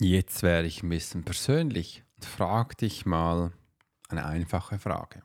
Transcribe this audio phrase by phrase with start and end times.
[0.00, 3.52] Jetzt werde ich ein bisschen persönlich und frage dich mal
[4.08, 5.22] eine einfache Frage.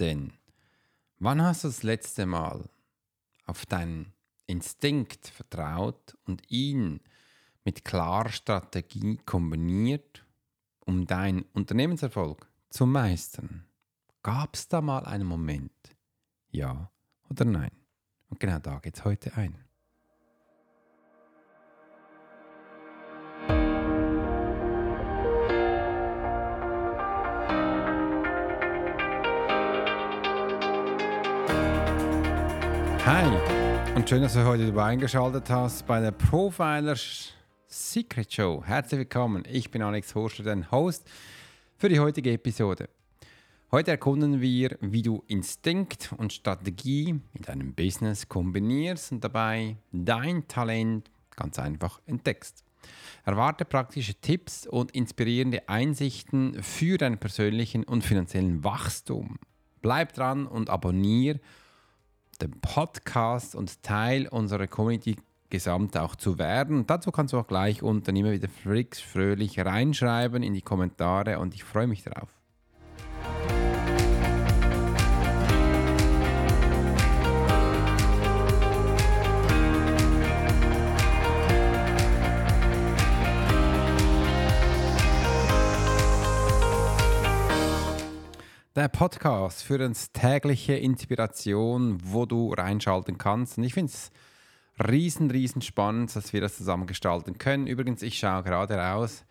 [0.00, 0.32] Denn
[1.18, 2.68] wann hast du das letzte Mal
[3.46, 4.12] auf deinen
[4.46, 7.00] Instinkt vertraut und ihn
[7.64, 10.24] mit klarer Strategie kombiniert,
[10.80, 13.66] um deinen Unternehmenserfolg zu meistern?
[14.22, 15.96] Gab es da mal einen Moment?
[16.50, 16.90] Ja
[17.30, 17.70] oder nein?
[18.30, 19.67] Und genau da geht es heute ein.
[34.08, 37.34] Schön, dass du heute dabei eingeschaltet hast bei der Profilers
[37.66, 38.62] Secret Show.
[38.64, 41.06] Herzlich willkommen, ich bin Alex Horscher, dein Host
[41.76, 42.88] für die heutige Episode.
[43.70, 50.48] Heute erkunden wir, wie du Instinkt und Strategie in deinem Business kombinierst und dabei dein
[50.48, 52.64] Talent ganz einfach entdeckst.
[53.26, 59.38] Erwarte praktische Tipps und inspirierende Einsichten für deinen persönlichen und finanziellen Wachstum.
[59.82, 61.40] Bleib dran und abonniere
[62.40, 65.16] den Podcast und Teil unserer Community
[65.50, 66.86] gesamt auch zu werden.
[66.86, 71.54] Dazu kannst du auch gleich unten immer wieder frix fröhlich reinschreiben in die Kommentare und
[71.54, 72.28] ich freue mich darauf.
[88.78, 93.58] Der Podcast für uns tägliche Inspiration, wo du reinschalten kannst.
[93.58, 94.12] Und ich finde es
[94.86, 97.66] riesen, riesen spannend, dass wir das zusammen gestalten können.
[97.66, 99.24] Übrigens, ich schaue gerade raus.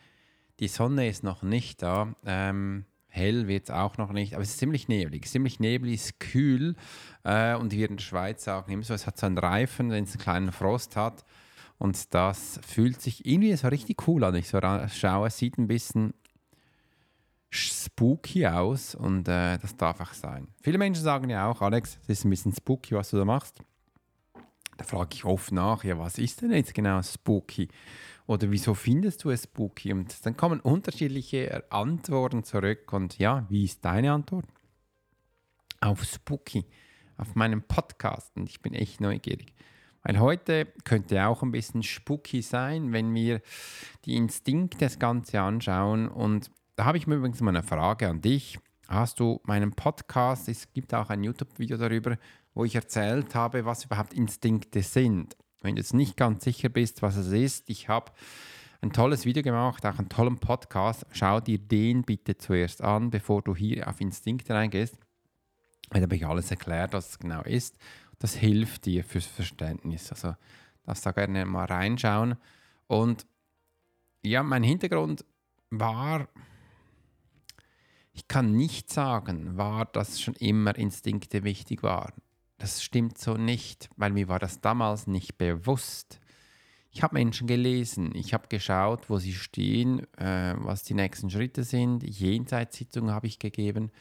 [0.59, 2.13] Die Sonne ist noch nicht da.
[2.25, 5.29] Ähm, hell wird es auch noch nicht, aber es ist ziemlich neblig.
[5.29, 6.75] Ziemlich neblig, ist kühl.
[7.23, 10.03] Äh, und wir in der Schweiz sagen immer so, es hat so einen Reifen, wenn
[10.03, 11.23] es einen kleinen Frost hat.
[11.77, 14.35] Und das fühlt sich irgendwie so richtig cool an.
[14.35, 16.15] Ich so schaue, es sieht ein bisschen
[17.57, 20.47] spooky aus und äh, das darf auch sein.
[20.61, 23.61] Viele Menschen sagen ja auch, Alex, es ist ein bisschen spooky, was du da machst.
[24.77, 27.67] Da frage ich oft nach, ja, was ist denn jetzt genau spooky?
[28.27, 29.93] Oder wieso findest du es spooky?
[29.93, 32.91] Und dann kommen unterschiedliche Antworten zurück.
[32.93, 34.45] Und ja, wie ist deine Antwort?
[35.79, 36.65] Auf spooky,
[37.17, 38.35] auf meinem Podcast.
[38.35, 39.53] Und ich bin echt neugierig.
[40.03, 43.41] Weil heute könnte auch ein bisschen spooky sein, wenn wir
[44.05, 48.21] die Instinkte das Ganze anschauen und da habe ich mir übrigens mal eine Frage an
[48.21, 48.59] dich.
[48.87, 52.17] Hast du meinen Podcast, es gibt auch ein YouTube-Video darüber,
[52.53, 55.35] wo ich erzählt habe, was überhaupt Instinkte sind.
[55.61, 58.11] Wenn du jetzt nicht ganz sicher bist, was es ist, ich habe
[58.81, 61.03] ein tolles Video gemacht, auch einen tollen Podcast.
[61.11, 64.99] Schau dir den bitte zuerst an, bevor du hier auf Instinkte reingehst.
[65.89, 67.75] Da habe ich alles erklärt, was es genau ist.
[68.19, 70.11] Das hilft dir fürs Verständnis.
[70.11, 70.35] Also
[70.83, 72.35] darfst da gerne mal reinschauen.
[72.85, 73.25] Und
[74.23, 75.25] ja, mein Hintergrund
[75.71, 76.27] war,
[78.17, 82.13] ich kann nicht sagen, war das schon immer Instinkte wichtig waren.
[82.57, 86.19] Das stimmt so nicht, weil mir war das damals nicht bewusst.
[86.89, 91.63] Ich habe Menschen gelesen, ich habe geschaut, wo sie stehen, äh, was die nächsten Schritte
[91.63, 92.01] sind.
[92.01, 93.91] Jenseitssitzungen habe ich gegeben.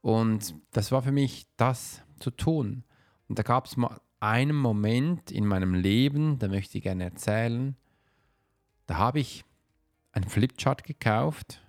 [0.00, 2.82] Und das war für mich das zu tun.
[3.28, 7.76] Und da gab es mal einen Moment in meinem Leben, da möchte ich gerne erzählen.
[8.86, 9.44] Da habe ich
[10.10, 11.63] einen Flipchart gekauft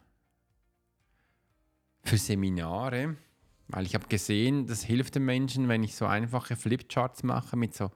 [2.06, 3.18] für Seminare,
[3.68, 7.74] weil ich habe gesehen, das hilft den Menschen, wenn ich so einfache Flipcharts mache mit
[7.74, 7.92] so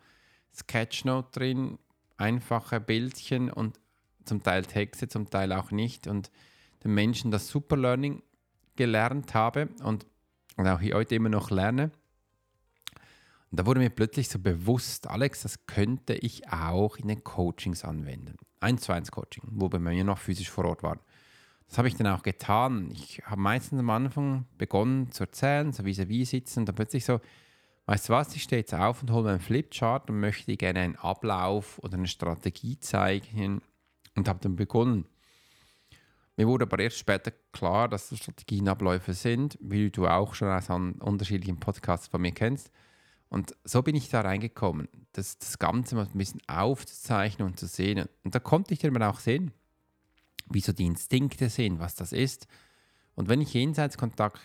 [0.53, 1.77] Sketchnote drin,
[2.17, 3.79] einfache Bildchen und
[4.25, 6.31] zum Teil Texte, zum Teil auch nicht und
[6.83, 8.23] den Menschen das Superlearning
[8.75, 10.05] gelernt habe und,
[10.55, 11.91] und auch heute immer noch lerne.
[13.51, 17.83] Und da wurde mir plötzlich so bewusst, Alex, das könnte ich auch in den Coachings
[17.83, 18.37] anwenden.
[18.59, 20.99] 1 zu 1 Coaching, wo bei mir noch physisch vor Ort waren.
[21.69, 22.89] Das habe ich dann auch getan.
[22.91, 27.21] Ich habe meistens am Anfang begonnen zu erzählen, so vis-à-vis sitzen und dann plötzlich so,
[27.85, 30.95] weißt du was, ich stehe jetzt auf und hole meinen Flipchart und möchte gerne einen
[30.95, 33.61] Ablauf oder eine Strategie zeigen
[34.15, 35.05] und habe dann begonnen.
[36.37, 40.69] Mir wurde aber erst später klar, dass das Strategienabläufe sind, wie du auch schon aus
[40.69, 42.71] unterschiedlichen Podcasts von mir kennst.
[43.27, 47.67] Und so bin ich da reingekommen, das, das Ganze mal ein bisschen aufzuzeichnen und zu
[47.67, 48.07] sehen.
[48.23, 49.51] Und da konnte ich dann auch sehen,
[50.49, 52.47] wie so die Instinkte sind, was das ist.
[53.15, 54.39] Und wenn ich Jenseitskontakt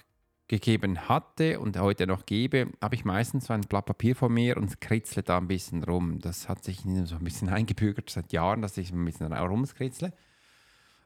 [0.46, 4.56] gegeben hatte und heute noch gebe, habe ich meistens so ein Blatt Papier vor mir
[4.56, 6.18] und kritzle da ein bisschen rum.
[6.20, 10.12] Das hat sich so ein bisschen eingebürgert seit Jahren, dass ich ein bisschen rumskritzle.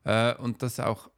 [0.04, 1.10] Äh, und das auch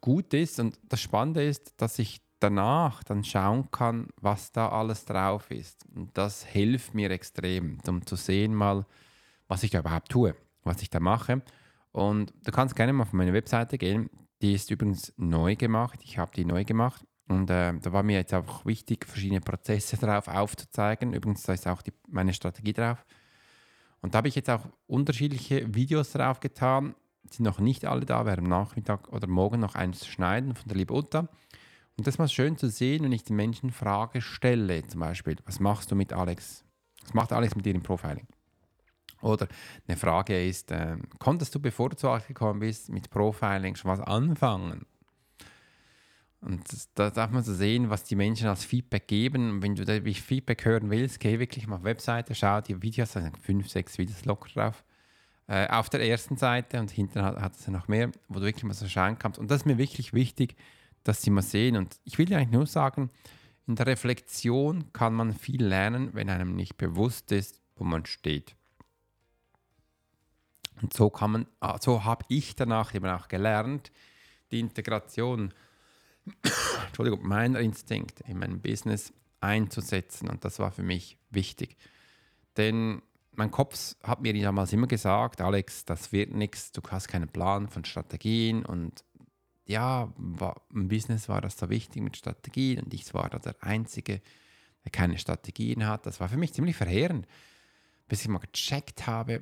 [0.00, 0.60] gut ist.
[0.60, 5.86] Und das Spannende ist, dass ich danach dann schauen kann, was da alles drauf ist.
[5.94, 8.86] Und das hilft mir extrem, um zu sehen mal,
[9.48, 10.34] was ich da überhaupt tue,
[10.64, 11.42] was ich da mache.
[11.92, 14.10] Und du kannst gerne mal auf meine Webseite gehen.
[14.40, 16.00] Die ist übrigens neu gemacht.
[16.02, 17.04] Ich habe die neu gemacht.
[17.28, 21.12] Und äh, da war mir jetzt auch wichtig, verschiedene Prozesse drauf aufzuzeigen.
[21.12, 23.04] Übrigens, da ist auch die, meine Strategie drauf.
[24.00, 26.94] Und da habe ich jetzt auch unterschiedliche Videos drauf getan.
[27.30, 30.76] Sind noch nicht alle da, werde am Nachmittag oder morgen noch eins schneiden von der
[30.76, 31.28] liebe Uta.
[31.96, 35.60] Und das mal schön zu sehen, wenn ich den Menschen Frage stelle, zum Beispiel, was
[35.60, 36.64] machst du mit Alex?
[37.02, 38.26] Was macht Alex mit dir im Profiling?
[39.22, 39.48] Oder
[39.86, 43.90] eine Frage ist, äh, konntest du, bevor du zu Alex gekommen bist, mit Profiling schon
[43.90, 44.84] was anfangen?
[46.40, 46.64] Und
[46.96, 49.48] da darf man so sehen, was die Menschen als Feedback geben.
[49.50, 53.12] Und wenn du da Feedback hören willst, geh wirklich mal auf Webseite, schau die Videos,
[53.12, 54.84] da sind fünf, sechs Videos locker drauf.
[55.46, 58.64] Äh, auf der ersten Seite und hinten hat, hat es noch mehr, wo du wirklich
[58.64, 59.38] mal so schauen kannst.
[59.38, 60.56] Und das ist mir wirklich wichtig,
[61.04, 61.76] dass sie mal sehen.
[61.76, 63.10] Und ich will dir eigentlich nur sagen,
[63.68, 68.56] in der Reflexion kann man viel lernen, wenn einem nicht bewusst ist, wo man steht.
[70.80, 73.92] Und so kann man, ah, so habe ich danach eben auch gelernt,
[74.50, 75.52] die Integration
[76.86, 80.28] Entschuldigung, meiner Instinkt in meinem Business einzusetzen.
[80.28, 81.76] Und das war für mich wichtig.
[82.56, 83.02] Denn
[83.32, 87.68] mein Kopf hat mir damals immer gesagt, Alex, das wird nichts, du hast keinen Plan
[87.68, 88.64] von Strategien.
[88.64, 89.04] Und
[89.64, 93.56] ja, war, im Business war das so wichtig mit Strategien und ich war da der
[93.62, 94.20] Einzige,
[94.84, 96.06] der keine Strategien hat.
[96.06, 97.26] Das war für mich ziemlich verheerend,
[98.08, 99.40] bis ich mal gecheckt habe,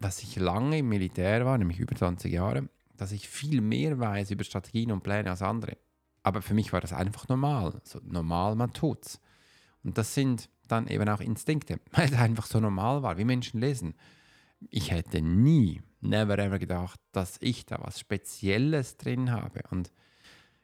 [0.00, 4.30] dass ich lange im Militär war, nämlich über 20 Jahre, dass ich viel mehr weiß
[4.30, 5.76] über Strategien und Pläne als andere.
[6.22, 7.80] Aber für mich war das einfach normal.
[7.84, 9.20] So normal, man tut's.
[9.82, 13.60] Und das sind dann eben auch Instinkte, weil es einfach so normal war, wie Menschen
[13.60, 13.94] lesen.
[14.70, 19.62] Ich hätte nie, never ever gedacht, dass ich da was Spezielles drin habe.
[19.70, 19.92] Und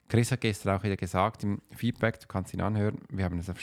[0.09, 3.49] Chris hat gestern auch wieder gesagt im Feedback, du kannst ihn anhören, wir haben es
[3.49, 3.59] auf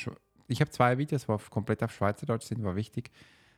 [0.51, 3.09] ich habe zwei Videos, die komplett auf Schweizerdeutsch sind, war wichtig.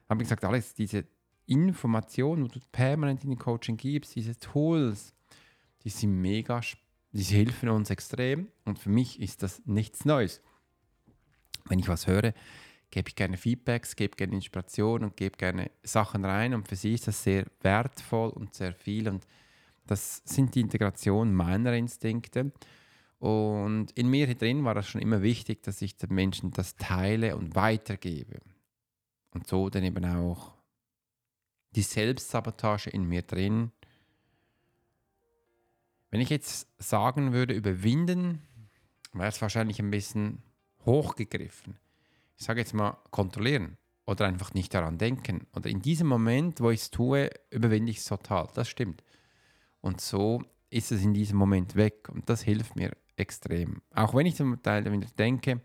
[0.07, 1.05] Haben gesagt, Alex, diese
[1.45, 5.13] Informationen, die du permanent in den Coaching gibst, diese Tools,
[5.83, 6.61] die sind mega
[7.13, 10.41] diese helfen uns extrem und für mich ist das nichts Neues.
[11.65, 12.33] Wenn ich was höre,
[12.89, 16.95] gebe ich gerne Feedbacks, gebe gerne Inspiration und gebe gerne Sachen rein und für sie
[16.95, 19.27] ist das sehr wertvoll und sehr viel und
[19.85, 22.51] das sind die Integration meiner Instinkte.
[23.19, 27.37] Und in mir drin war das schon immer wichtig, dass ich den Menschen das teile
[27.37, 28.39] und weitergebe.
[29.31, 30.52] Und so dann eben auch
[31.75, 33.71] die Selbstsabotage in mir drin
[36.13, 38.43] wenn ich jetzt sagen würde, überwinden,
[39.13, 40.43] wäre es wahrscheinlich ein bisschen
[40.85, 41.79] hochgegriffen.
[42.37, 45.47] Ich sage jetzt mal kontrollieren oder einfach nicht daran denken.
[45.55, 48.47] Oder in diesem Moment, wo ich es tue, überwinde ich es total.
[48.53, 49.03] Das stimmt.
[49.81, 52.07] Und so ist es in diesem Moment weg.
[52.09, 53.81] Und das hilft mir extrem.
[53.89, 55.61] Auch wenn ich zum Teil wieder denke,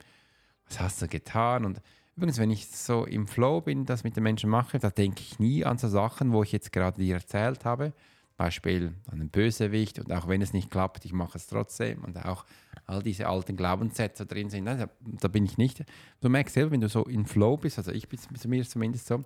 [0.67, 1.67] was hast du getan?
[1.67, 1.83] Und
[2.19, 5.39] übrigens, wenn ich so im Flow bin, das mit den Menschen mache, da denke ich
[5.39, 7.93] nie an so Sachen, wo ich jetzt gerade dir erzählt habe,
[8.37, 12.17] Beispiel an einen Bösewicht und auch wenn es nicht klappt, ich mache es trotzdem und
[12.25, 12.45] auch
[12.87, 15.85] all diese alten Glaubenssätze drin sind, da, da, bin ich nicht.
[16.21, 18.19] Du merkst selber, wenn du so in Flow bist, also ich bin
[18.49, 19.25] mir zumindest so,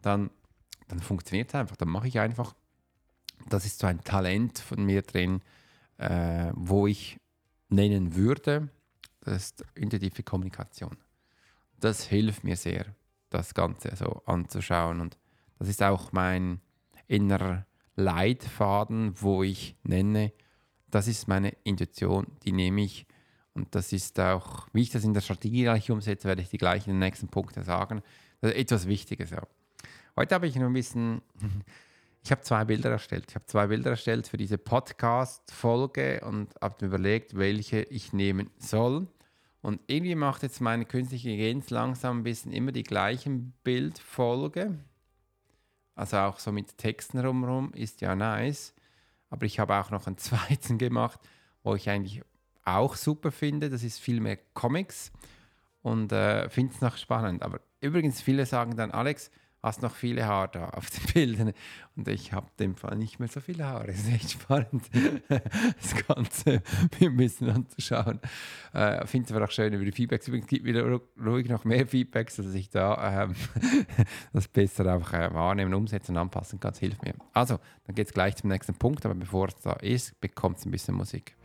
[0.00, 0.30] dann,
[0.88, 2.54] dann funktioniert es einfach, dann mache ich einfach.
[3.50, 5.42] Das ist so ein Talent von mir drin,
[5.98, 7.18] äh, wo ich
[7.68, 8.70] nennen würde,
[9.20, 10.96] das ist intuitive Kommunikation.
[11.82, 12.86] Das hilft mir sehr,
[13.28, 15.18] das Ganze so anzuschauen und
[15.58, 16.60] das ist auch mein
[17.08, 20.32] innerer Leitfaden, wo ich nenne,
[20.92, 23.04] das ist meine Intuition, die nehme ich.
[23.52, 26.56] Und das ist auch, wie ich das in der Strategie gleich umsetze, werde ich die
[26.56, 28.00] gleich in den nächsten Punkten sagen.
[28.40, 29.30] Das ist etwas Wichtiges.
[29.30, 29.42] Ja.
[30.14, 31.20] Heute habe ich noch ein bisschen,
[32.22, 33.24] ich habe zwei Bilder erstellt.
[33.28, 38.50] Ich habe zwei Bilder erstellt für diese Podcast-Folge und habe mir überlegt, welche ich nehmen
[38.56, 39.08] soll.
[39.62, 44.78] Und irgendwie macht jetzt meine künstliche Intelligenz langsam ein bisschen immer die gleichen Bildfolge.
[45.94, 48.74] Also auch so mit Texten rumrum ist ja nice.
[49.30, 51.20] Aber ich habe auch noch einen zweiten gemacht,
[51.62, 52.22] wo ich eigentlich
[52.64, 53.70] auch super finde.
[53.70, 55.12] Das ist viel mehr Comics
[55.82, 57.42] und äh, finde es noch spannend.
[57.42, 59.30] Aber übrigens, viele sagen dann, Alex,
[59.62, 61.52] hast noch viele Haare da auf den Bildern.
[61.94, 63.88] Und ich habe dem Fall nicht mehr so viele Haare.
[63.88, 64.82] Es ist echt spannend,
[65.28, 66.62] das Ganze
[67.00, 68.20] ein bisschen anzuschauen.
[68.72, 70.26] Äh, Finde es aber auch schön über die Feedbacks.
[70.26, 73.34] Übrigens gibt wieder ruhig noch mehr Feedbacks, dass ich da ähm,
[74.32, 76.72] das besser äh, wahrnehmen, umsetzen, anpassen kann.
[76.72, 77.14] Das hilft mir.
[77.32, 79.04] Also, dann geht es gleich zum nächsten Punkt.
[79.04, 81.36] Aber bevor es da ist, bekommt es ein bisschen Musik.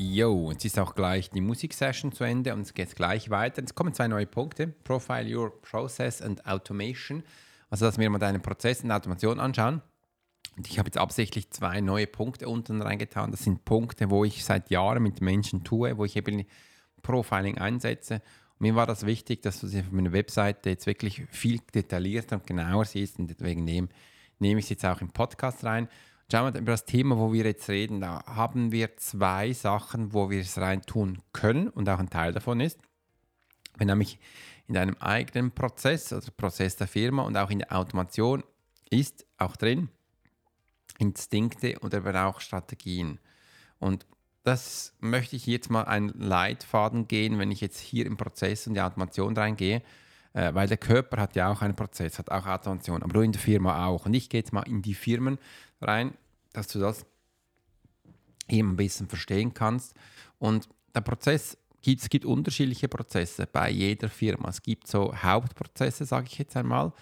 [0.00, 3.62] Jo, jetzt ist auch gleich die Musiksession zu Ende und es geht gleich weiter.
[3.62, 7.24] Jetzt kommen zwei neue Punkte: Profile Your Process and Automation.
[7.68, 9.82] Also, dass wir mal deinen Prozess und Automation anschauen.
[10.56, 13.32] Und ich habe jetzt absichtlich zwei neue Punkte unten reingetan.
[13.32, 16.44] Das sind Punkte, wo ich seit Jahren mit Menschen tue, wo ich eben
[17.02, 18.22] Profiling einsetze.
[18.60, 22.36] Und mir war das wichtig, dass du sie auf meiner Webseite jetzt wirklich viel detaillierter
[22.36, 23.88] und genauer siehst und deswegen nehme
[24.40, 25.88] ich es jetzt auch im Podcast rein.
[26.30, 28.02] Schauen wir über das Thema, wo wir jetzt reden.
[28.02, 32.34] Da haben wir zwei Sachen, wo wir es rein tun können und auch ein Teil
[32.34, 32.78] davon ist,
[33.78, 34.18] wenn nämlich
[34.66, 38.44] in deinem eigenen Prozess, also Prozess der Firma und auch in der Automation
[38.90, 39.88] ist auch drin
[40.98, 43.18] Instinkte oder aber auch Strategien.
[43.78, 44.06] Und
[44.42, 48.74] das möchte ich jetzt mal einen Leitfaden gehen, wenn ich jetzt hier im Prozess und
[48.74, 49.82] die Automation reingehe,
[50.34, 53.32] äh, weil der Körper hat ja auch einen Prozess, hat auch Automation, aber du in
[53.32, 54.06] der Firma auch.
[54.06, 55.38] Und ich gehe jetzt mal in die Firmen
[55.80, 56.14] rein,
[56.52, 57.06] dass du das
[58.48, 59.94] eben ein bisschen verstehen kannst.
[60.38, 61.56] Und der Prozess
[61.96, 64.48] es gibt unterschiedliche Prozesse bei jeder Firma.
[64.48, 66.92] Es gibt so Hauptprozesse, sage ich jetzt einmal,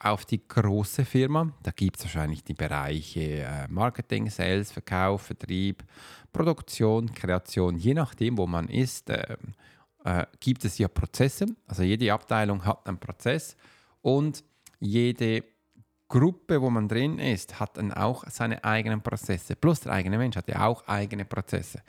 [0.00, 1.52] auf die große Firma.
[1.62, 5.84] Da gibt es wahrscheinlich die Bereiche äh, Marketing, Sales, Verkauf, Vertrieb,
[6.32, 9.36] Produktion, Kreation, je nachdem, wo man ist, äh,
[10.04, 11.46] äh, gibt es ja Prozesse.
[11.66, 13.56] Also jede Abteilung hat einen Prozess
[14.02, 14.42] und
[14.80, 15.44] jede
[16.08, 19.56] Gruppe, wo man drin ist, hat dann auch seine eigenen Prozesse.
[19.56, 21.82] Plus der eigene Mensch hat ja auch eigene Prozesse.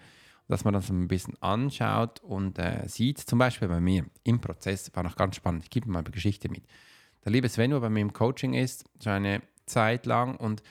[0.48, 4.92] Dass man das ein bisschen anschaut und äh, sieht, zum Beispiel bei mir im Prozess,
[4.94, 6.66] war noch ganz spannend, ich gebe mal eine Geschichte mit.
[7.24, 10.64] Der liebe Sven, der bei mir im Coaching ist, schon eine Zeit lang und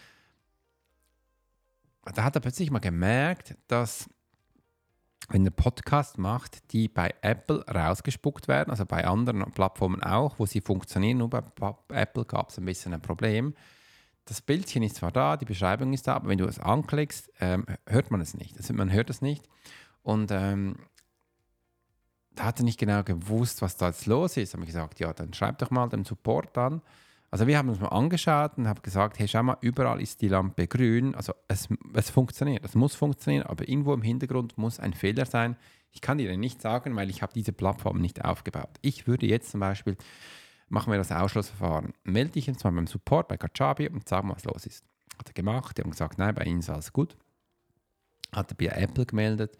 [2.15, 4.09] da hat er plötzlich mal gemerkt, dass
[5.29, 10.47] wenn er Podcast macht, die bei Apple rausgespuckt werden, also bei anderen Plattformen auch, wo
[10.47, 11.43] sie funktionieren, nur bei
[11.91, 13.55] Apple gab es ein bisschen ein Problem.
[14.25, 17.67] Das Bildchen ist zwar da, die Beschreibung ist da, aber wenn du es anklickst, ähm,
[17.87, 18.57] hört man es nicht.
[18.57, 19.49] Also man hört es nicht.
[20.03, 20.77] Und ähm,
[22.35, 24.53] da hat er nicht genau gewusst, was da jetzt los ist.
[24.53, 26.83] Da habe ich gesagt, ja, dann schreib doch mal den Support an.
[27.31, 30.29] Also wir haben uns mal angeschaut und haben gesagt, hey, schau mal, überall ist die
[30.29, 31.15] Lampe grün.
[31.15, 35.57] Also es, es funktioniert, es muss funktionieren, aber irgendwo im Hintergrund muss ein Fehler sein.
[35.91, 38.71] Ich kann dir nicht sagen, weil ich habe diese Plattform nicht aufgebaut.
[38.81, 39.97] Ich würde jetzt zum Beispiel,
[40.69, 44.35] machen wir das Ausschlussverfahren, melde dich jetzt mal beim Support bei Kajabi und sag mal,
[44.35, 44.85] was los ist.
[45.19, 47.17] Hat er gemacht, die haben gesagt, nein, bei Ihnen ist alles gut.
[48.33, 49.59] Hat er bei Apple gemeldet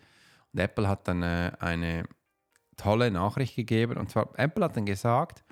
[0.53, 2.05] und Apple hat dann äh, eine
[2.77, 5.45] tolle Nachricht gegeben und zwar, Apple hat dann gesagt,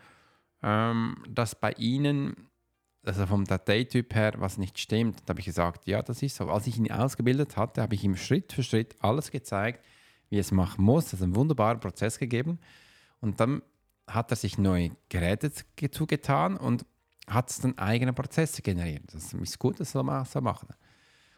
[0.62, 2.48] ähm, dass bei Ihnen,
[3.04, 5.20] also vom Dateityp her, was nicht stimmt.
[5.26, 6.48] Da habe ich gesagt, ja, das ist so.
[6.48, 9.84] Als ich ihn ausgebildet hatte, habe ich ihm Schritt für Schritt alles gezeigt,
[10.28, 11.06] wie es machen muss.
[11.06, 12.58] Das ist ein wunderbarer Prozess gegeben.
[13.20, 13.62] Und dann
[14.08, 15.52] hat er sich neue Geräte
[15.90, 16.84] zugetan und
[17.28, 19.02] hat dann eigene Prozesse generiert.
[19.12, 20.68] Das ist gut, das soll man so machen.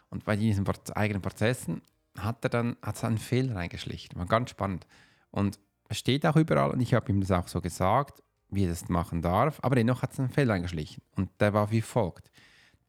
[0.09, 1.81] Und bei diesen eigenen Prozessen
[2.17, 4.17] hat er dann hat einen Fehler reingeschlichen.
[4.17, 4.85] War ganz spannend.
[5.31, 8.69] Und es steht auch überall, und ich habe ihm das auch so gesagt, wie er
[8.69, 11.03] das machen darf, aber dennoch hat es einen Fehler eingeschlichen.
[11.15, 12.31] Und der war wie folgt.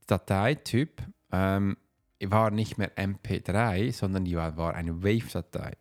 [0.06, 1.02] Dateityp
[1.32, 1.76] ähm,
[2.22, 5.72] war nicht mehr MP3, sondern die war, war eine Wave-Datei.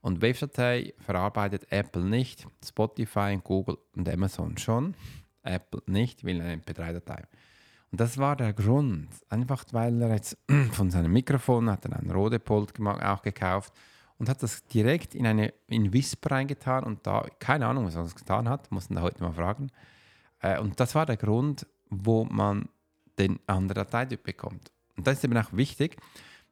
[0.00, 4.94] Und Wave-Datei verarbeitet Apple nicht, Spotify, Google und Amazon schon.
[5.42, 7.24] Apple nicht, will eine MP3-Datei.
[7.90, 9.08] Und das war der Grund.
[9.28, 10.36] Einfach weil er jetzt
[10.72, 13.72] von seinem Mikrofon hat er einen Rodepult auch gekauft
[14.18, 18.04] und hat das direkt in eine in Wisp reingetan und da, keine Ahnung, was er
[18.04, 19.70] getan hat, mussten da heute mal fragen.
[20.40, 22.68] Äh, und das war der Grund, wo man
[23.18, 24.72] den anderen Dateityp bekommt.
[24.96, 25.96] Und das ist eben auch wichtig,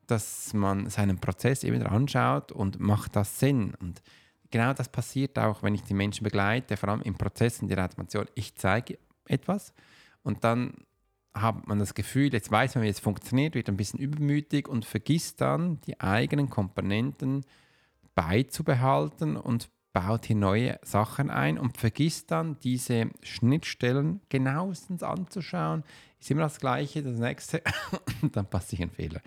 [0.07, 3.75] dass man seinen Prozess eben anschaut und macht das Sinn.
[3.81, 4.03] Und
[4.51, 7.83] genau das passiert auch, wenn ich die Menschen begleite, vor allem im Prozess in der
[7.85, 8.27] Automation.
[8.35, 9.73] Ich zeige etwas
[10.23, 10.75] und dann
[11.35, 14.85] hat man das Gefühl, jetzt weiß man, wie es funktioniert, wird ein bisschen übermütig und
[14.85, 17.45] vergisst dann die eigenen Komponenten
[18.15, 25.85] beizubehalten und baut hier neue Sachen ein und vergisst dann diese Schnittstellen genauestens anzuschauen.
[26.21, 27.63] Ist immer das Gleiche, das nächste
[28.23, 29.21] und dann passiert ein Fehler.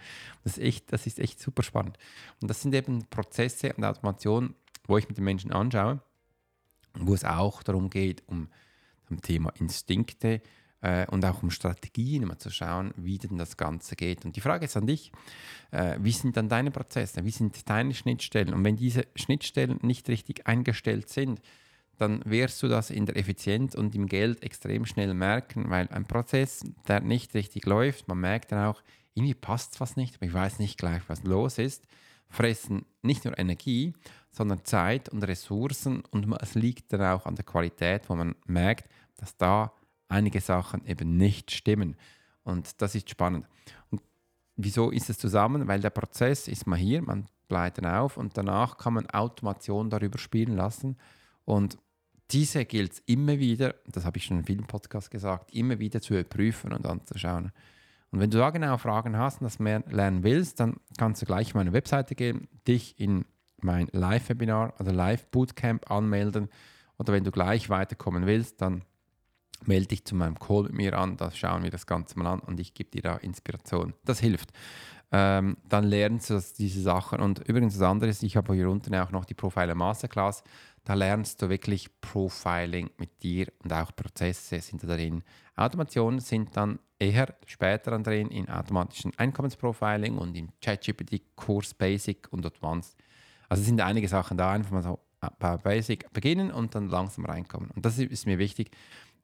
[0.43, 1.97] Das ist, echt, das ist echt super spannend.
[2.41, 4.55] Und das sind eben Prozesse und Automation,
[4.87, 6.01] wo ich mit den Menschen anschaue,
[6.93, 8.49] wo es auch darum geht, um
[9.09, 10.41] das Thema Instinkte,
[10.81, 14.25] äh, und auch um Strategien immer zu schauen, wie denn das Ganze geht.
[14.25, 15.11] Und die Frage ist an dich,
[15.71, 18.53] äh, wie sind dann deine Prozesse, wie sind deine Schnittstellen?
[18.53, 21.41] Und wenn diese Schnittstellen nicht richtig eingestellt sind,
[21.97, 26.05] dann wirst du das in der Effizienz und im Geld extrem schnell merken, weil ein
[26.05, 28.83] Prozess, der nicht richtig läuft, man merkt dann auch,
[29.15, 31.87] irgendwie passt was nicht, aber ich weiß nicht gleich, was los ist,
[32.29, 33.93] fressen nicht nur Energie,
[34.29, 38.87] sondern Zeit und Ressourcen und es liegt dann auch an der Qualität, wo man merkt,
[39.15, 39.73] dass da
[40.07, 41.95] einige Sachen eben nicht stimmen.
[42.43, 43.45] Und das ist spannend.
[43.89, 44.01] Und
[44.55, 45.67] wieso ist es zusammen?
[45.67, 50.17] Weil der Prozess ist mal hier, man bleibt auf und danach kann man Automation darüber
[50.17, 50.97] spielen lassen.
[51.45, 51.77] Und
[52.31, 56.01] diese gilt es immer wieder, das habe ich schon in vielen Podcasts gesagt, immer wieder
[56.01, 57.51] zu überprüfen und anzuschauen.
[58.11, 61.25] Und wenn du da genau Fragen hast und das mehr lernen willst, dann kannst du
[61.25, 63.25] gleich meine Webseite gehen, dich in
[63.61, 66.49] mein Live-Webinar, also Live-Bootcamp anmelden.
[66.97, 68.83] Oder wenn du gleich weiterkommen willst, dann
[69.65, 72.39] melde dich zu meinem Call mit mir an, da schauen wir das Ganze mal an
[72.39, 73.93] und ich gebe dir da Inspiration.
[74.05, 74.51] Das hilft.
[75.11, 77.21] Ähm, dann lernst du diese Sachen.
[77.21, 80.43] Und übrigens das andere ist, ich habe hier unten auch noch die Profiler Masterclass.
[80.83, 85.23] Da lernst du wirklich Profiling mit dir und auch Prozesse sind da drin.
[85.55, 92.97] Automationen sind dann eher später drin in automatischen Einkommensprofiling und im ChatGPT-Kurs Basic und Advanced.
[93.49, 94.99] Also sind einige Sachen da, einfach mal so
[95.39, 97.71] bei Basic beginnen und dann langsam reinkommen.
[97.71, 98.71] Und das ist mir wichtig,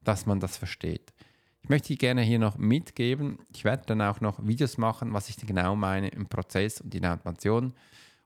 [0.04, 1.14] dass man das versteht.
[1.62, 5.38] Ich möchte gerne hier noch mitgeben, ich werde dann auch noch Videos machen, was ich
[5.38, 7.74] genau meine im Prozess und in der Automation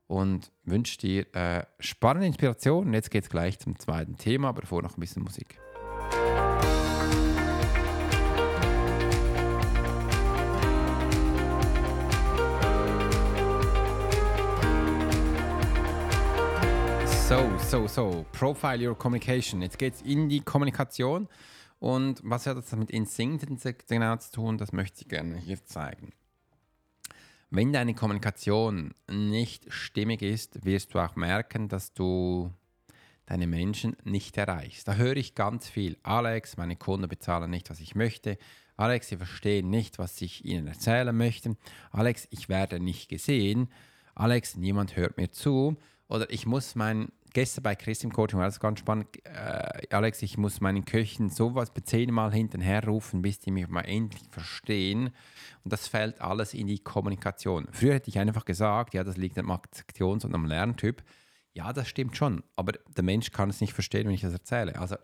[0.07, 2.93] und wünsche dir äh, spannende Inspiration.
[2.93, 5.59] Jetzt geht es gleich zum zweiten Thema, aber vorher noch ein bisschen Musik.
[17.27, 18.25] So, so, so.
[18.31, 19.61] Profile your communication.
[19.61, 21.27] Jetzt geht es in die Kommunikation.
[21.79, 24.57] Und was hat das mit Instinkten genau zu tun?
[24.57, 26.11] Das möchte ich gerne hier zeigen.
[27.49, 32.51] Wenn deine Kommunikation nicht stimmig ist, wirst du auch merken, dass du
[33.25, 34.87] deine Menschen nicht erreichst.
[34.87, 35.97] Da höre ich ganz viel.
[36.03, 38.37] Alex, meine Kunden bezahlen nicht, was ich möchte.
[38.75, 41.57] Alex, sie verstehen nicht, was ich ihnen erzählen möchte.
[41.91, 43.69] Alex, ich werde nicht gesehen.
[44.13, 45.77] Alex, niemand hört mir zu.
[46.09, 49.09] Oder ich muss mein gestern bei Chris im Coaching war das ganz spannend.
[49.23, 54.23] Äh, Alex, ich muss meinen Köchen sowas zehnmal hinterher rufen, bis die mich mal endlich
[54.31, 55.11] verstehen.
[55.63, 57.67] Und das fällt alles in die Kommunikation.
[57.71, 61.03] Früher hätte ich einfach gesagt, ja, das liegt am Aktions- und am Lerntyp.
[61.53, 64.75] Ja, das stimmt schon, aber der Mensch kann es nicht verstehen, wenn ich das erzähle.
[64.79, 64.95] Also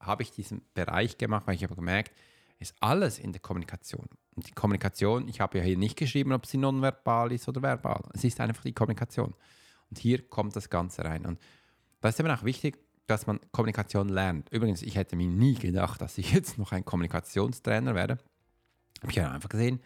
[0.00, 2.12] habe ich diesen Bereich gemacht, weil ich habe gemerkt,
[2.58, 4.08] ist alles in der Kommunikation.
[4.34, 8.08] Und die Kommunikation, ich habe ja hier nicht geschrieben, ob sie nonverbal ist oder verbal.
[8.14, 9.34] Es ist einfach die Kommunikation.
[9.90, 11.24] Und hier kommt das Ganze rein.
[11.24, 11.38] Und
[12.00, 14.50] da ist eben auch wichtig, dass man Kommunikation lernt.
[14.50, 18.18] Übrigens, ich hätte mir nie gedacht, dass ich jetzt noch ein Kommunikationstrainer werde.
[19.00, 19.80] Habe ich einfach gesehen,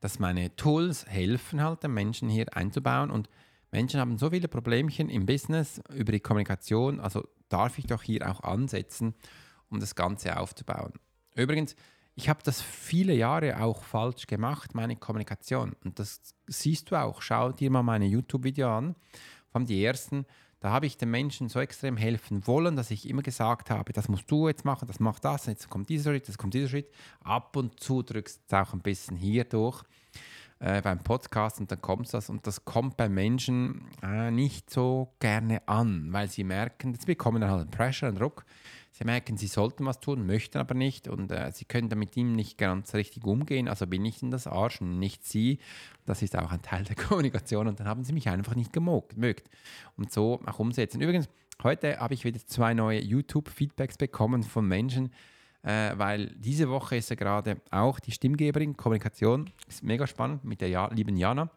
[0.00, 3.28] dass meine Tools helfen halt den Menschen hier einzubauen und
[3.72, 8.28] Menschen haben so viele Problemchen im Business über die Kommunikation, also darf ich doch hier
[8.28, 9.14] auch ansetzen,
[9.68, 10.92] um das Ganze aufzubauen.
[11.36, 11.76] Übrigens,
[12.16, 15.74] ich habe das viele Jahre auch falsch gemacht, meine Kommunikation.
[15.84, 17.22] Und das siehst du auch.
[17.22, 18.96] Schau dir mal meine YouTube-Video an
[19.50, 20.26] vor allem die ersten,
[20.60, 24.08] da habe ich den Menschen so extrem helfen wollen, dass ich immer gesagt habe, das
[24.08, 26.90] musst du jetzt machen, das macht das, jetzt kommt dieser Schritt, jetzt kommt dieser Schritt.
[27.24, 29.82] Ab und zu drückst du es auch ein bisschen hier durch
[30.58, 35.14] äh, beim Podcast und dann kommt das und das kommt bei Menschen äh, nicht so
[35.18, 38.44] gerne an, weil sie merken, jetzt bekommen dann halt einen Pressure, einen Druck
[38.92, 42.32] Sie merken, sie sollten was tun, möchten aber nicht und äh, sie können mit ihm
[42.32, 43.68] nicht ganz richtig umgehen.
[43.68, 45.58] Also bin ich in das Arsch und nicht sie.
[46.06, 49.16] Das ist auch ein Teil der Kommunikation und dann haben sie mich einfach nicht gemogt,
[49.16, 49.48] mögt.
[49.96, 51.00] Und so auch umsetzen.
[51.00, 51.28] Übrigens,
[51.62, 55.12] heute habe ich wieder zwei neue YouTube-Feedbacks bekommen von Menschen,
[55.62, 60.60] äh, weil diese Woche ist ja gerade auch die Stimmgeberin Kommunikation, ist mega spannend mit
[60.60, 61.48] der ja lieben Jana.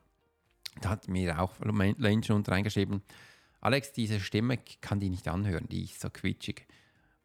[0.82, 1.54] Da hat mir auch
[1.98, 3.02] Menschen unter reingeschrieben,
[3.64, 6.68] Alex, diese Stimme kann die nicht anhören, die ist so quietschig.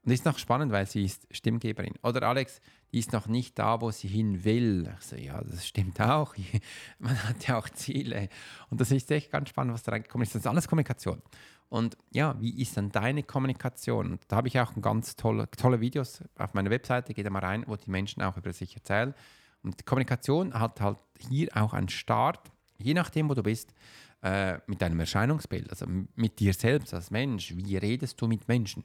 [0.05, 1.95] Und ist noch spannend, weil sie ist Stimmgeberin.
[2.03, 2.61] Oder Alex,
[2.93, 4.91] die ist noch nicht da, wo sie hin will.
[4.99, 6.35] Ich so, ja, das stimmt auch.
[6.99, 8.29] Man hat ja auch Ziele.
[8.71, 10.35] Und das ist echt ganz spannend, was da reingekommen ist.
[10.35, 11.21] Das ist alles Kommunikation.
[11.69, 14.13] Und ja, wie ist dann deine Kommunikation?
[14.13, 17.13] Und da habe ich auch ganz tolle, tolle Videos auf meiner Webseite.
[17.13, 19.15] Geht da mal rein, wo die Menschen auch über sich erzählen.
[19.63, 23.75] Und die Kommunikation hat halt hier auch einen Start, je nachdem, wo du bist,
[24.23, 27.55] äh, mit deinem Erscheinungsbild, also mit dir selbst als Mensch.
[27.55, 28.85] Wie redest du mit Menschen?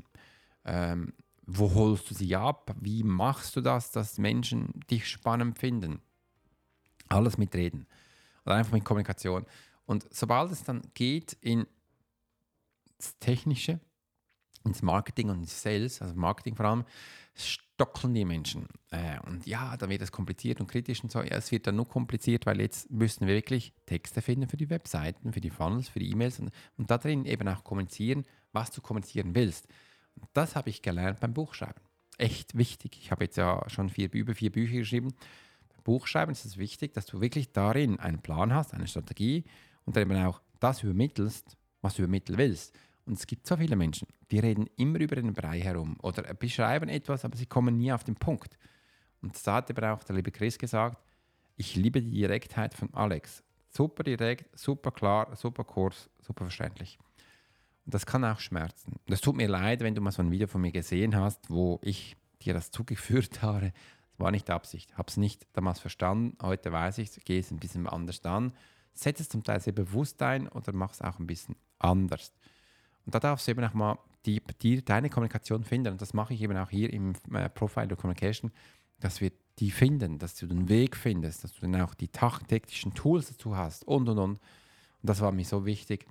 [0.65, 1.13] Ähm,
[1.45, 2.75] wo holst du sie ab?
[2.79, 6.01] Wie machst du das, dass Menschen dich spannend finden?
[7.09, 7.85] Alles mit Reden
[8.45, 9.45] oder einfach mit Kommunikation.
[9.85, 11.67] Und sobald es dann geht in
[12.97, 13.79] das Technische,
[14.63, 16.85] ins Marketing und ins Sales, also Marketing vor allem,
[17.35, 18.67] stockeln die Menschen.
[18.91, 21.19] Äh, und ja, dann wird es kompliziert und kritisch und so.
[21.19, 24.69] Ja, es wird dann nur kompliziert, weil jetzt müssen wir wirklich Texte finden für die
[24.69, 28.23] Webseiten, für die Funnels, für die E-Mails und, und da drin eben auch kommunizieren,
[28.53, 29.67] was du kommunizieren willst.
[30.33, 31.81] Das habe ich gelernt beim Buchschreiben.
[32.17, 32.97] Echt wichtig.
[33.01, 35.13] Ich habe jetzt ja schon vier, über vier Bücher geschrieben.
[35.69, 39.43] Beim Buchschreiben ist es wichtig, dass du wirklich darin einen Plan hast, eine Strategie
[39.85, 42.77] und dann eben auch das übermittelst, was du übermitteln willst.
[43.05, 46.87] Und es gibt so viele Menschen, die reden immer über den Brei herum oder beschreiben
[46.87, 48.57] etwas, aber sie kommen nie auf den Punkt.
[49.21, 51.03] Und da hat aber auch der liebe Chris gesagt,
[51.55, 53.43] ich liebe die Direktheit von Alex.
[53.69, 56.97] Super direkt, super klar, super kurz, super verständlich.
[57.85, 58.95] Das kann auch schmerzen.
[59.07, 61.79] Das tut mir leid, wenn du mal so ein Video von mir gesehen hast, wo
[61.81, 63.73] ich dir das zugeführt habe.
[64.11, 64.97] Das war nicht Absicht.
[64.97, 66.37] Habe es nicht damals verstanden.
[66.41, 68.53] Heute weiß ich, gehe es ein bisschen anders an.
[68.93, 72.31] setz es zum Teil sehr bewusst ein oder mach es auch ein bisschen anders.
[73.05, 75.93] Und da darfst du eben auch mal die, die, deine Kommunikation finden.
[75.93, 78.51] Und das mache ich eben auch hier im äh, Profile of Communication,
[78.99, 82.93] dass wir die finden, dass du den Weg findest, dass du dann auch die taktischen
[82.93, 84.31] Tools dazu hast und und und.
[84.31, 84.39] Und
[85.01, 86.07] das war mir so wichtig,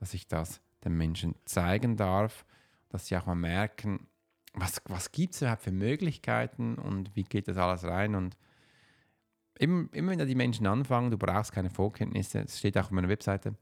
[0.00, 2.44] dass ich das den Menschen zeigen darf,
[2.88, 4.06] dass sie auch mal merken,
[4.54, 8.14] was, was gibt es überhaupt für Möglichkeiten und wie geht das alles rein.
[8.14, 8.36] Und
[9.58, 12.90] immer, immer wenn da die Menschen anfangen, du brauchst keine Vorkenntnisse, es steht auch auf
[12.90, 13.54] meiner Webseite,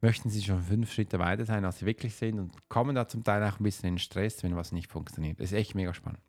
[0.00, 3.24] möchten sie schon fünf Schritte weiter sein, als sie wirklich sind und kommen da zum
[3.24, 5.40] Teil auch ein bisschen in Stress, wenn was nicht funktioniert.
[5.40, 6.20] Das ist echt mega spannend.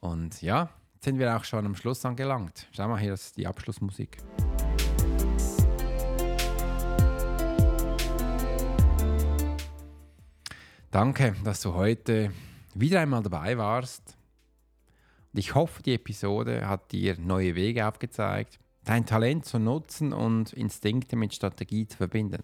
[0.00, 2.66] Und ja, jetzt sind wir auch schon am Schluss angelangt.
[2.72, 4.18] Schau mal hier, ist die Abschlussmusik.
[10.92, 12.34] Danke, dass du heute
[12.74, 14.14] wieder einmal dabei warst.
[15.32, 20.52] Und ich hoffe, die Episode hat dir neue Wege aufgezeigt, dein Talent zu nutzen und
[20.52, 22.42] Instinkte mit Strategie zu verbinden.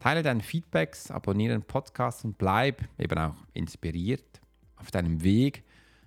[0.00, 4.42] Teile deine Feedbacks, abonniere den Podcast und bleib eben auch inspiriert
[4.76, 5.64] auf deinem Weg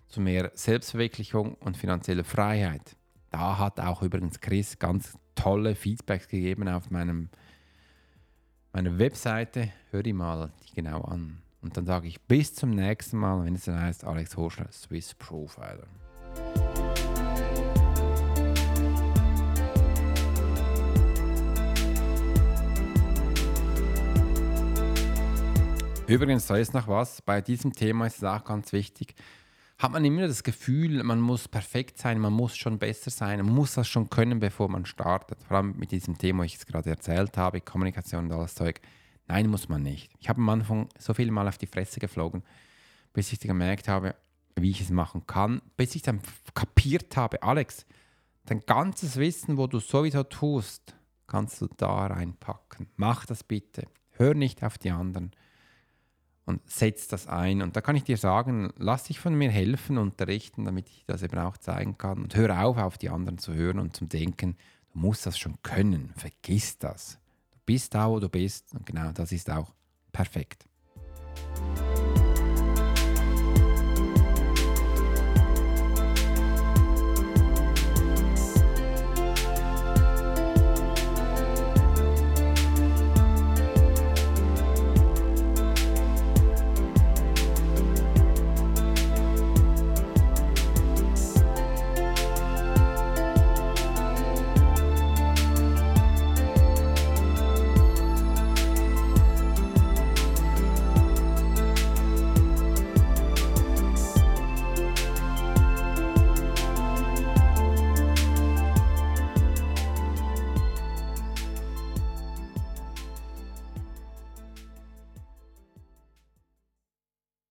[0.08, 2.96] zu mehr Selbstverwirklichung und finanzieller Freiheit.
[3.32, 7.30] Da hat auch übrigens Chris ganz tolle Feedbacks gegeben auf meinem
[8.74, 11.42] meiner Webseite, hör die mal die genau an.
[11.62, 15.14] Und dann sage ich bis zum nächsten Mal, wenn es dann heißt Alex Hoschler, Swiss
[15.16, 15.88] Profiler.
[26.08, 27.22] Übrigens, da ist noch was.
[27.22, 29.14] Bei diesem Thema ist es auch ganz wichtig.
[29.80, 33.56] Hat man immer das Gefühl, man muss perfekt sein, man muss schon besser sein, man
[33.56, 35.42] muss das schon können, bevor man startet.
[35.42, 38.82] Vor allem mit diesem Thema, ich es gerade erzählt habe, Kommunikation und alles Zeug.
[39.30, 40.12] Nein, muss man nicht.
[40.20, 42.44] Ich habe am Anfang so viel mal auf die Fresse geflogen,
[43.14, 44.16] bis ich gemerkt habe,
[44.58, 46.20] wie ich es machen kann, bis ich dann
[46.54, 47.86] kapiert habe, Alex,
[48.48, 50.94] dein ganzes Wissen, wo du sowieso tust,
[51.26, 52.88] kannst du da reinpacken.
[52.98, 53.88] Mach das bitte.
[54.12, 55.32] Hör nicht auf die anderen
[56.50, 57.62] und setz das ein.
[57.62, 61.22] Und da kann ich dir sagen, lass dich von mir helfen, unterrichten, damit ich das
[61.22, 62.24] eben auch zeigen kann.
[62.24, 64.58] Und hör auf, auf die anderen zu hören und zu denken,
[64.92, 66.12] du musst das schon können.
[66.18, 67.20] Vergiss das.
[67.52, 68.74] Du bist da, wo du bist.
[68.74, 69.72] Und genau das ist auch
[70.12, 70.66] perfekt.